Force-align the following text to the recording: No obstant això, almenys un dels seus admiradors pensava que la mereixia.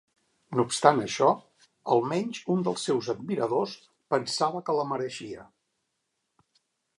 No 0.59 0.63
obstant 0.67 1.01
això, 1.01 1.27
almenys 1.95 2.39
un 2.53 2.63
dels 2.69 2.87
seus 2.89 3.11
admiradors 3.15 3.77
pensava 4.15 4.63
que 4.71 4.77
la 4.79 4.87
mereixia. 4.95 5.47